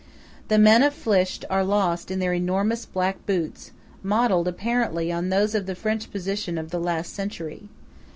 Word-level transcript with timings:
The 0.47 0.57
men 0.57 0.81
of 0.81 0.95
Flitsch 0.95 1.45
are 1.47 1.63
lost 1.63 2.09
in 2.09 2.17
their 2.17 2.33
enormous 2.33 2.87
black 2.87 3.23
boots, 3.27 3.69
modelled, 4.01 4.47
apparently, 4.47 5.11
on 5.11 5.29
those 5.29 5.53
of 5.53 5.67
the 5.67 5.75
French 5.75 6.09
position 6.09 6.57
of 6.57 6.71
the 6.71 6.79
last 6.79 7.13
century. 7.13 7.69